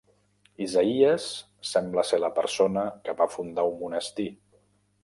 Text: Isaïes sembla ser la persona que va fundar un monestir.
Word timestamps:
Isaïes 0.65 1.27
sembla 1.73 2.07
ser 2.13 2.21
la 2.25 2.33
persona 2.41 2.87
que 3.07 3.17
va 3.21 3.31
fundar 3.37 3.69
un 3.75 3.79
monestir. 3.85 4.29